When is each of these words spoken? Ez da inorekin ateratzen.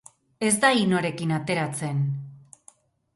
Ez 0.47 0.53
da 0.61 0.69
inorekin 0.83 1.33
ateratzen. 1.37 2.01